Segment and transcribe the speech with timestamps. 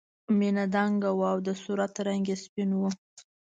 [0.37, 2.81] مینه دنګه وه او د صورت رنګ یې سپین و